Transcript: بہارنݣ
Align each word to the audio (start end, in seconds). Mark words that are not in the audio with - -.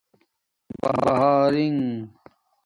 بہارنݣ 0.81 1.79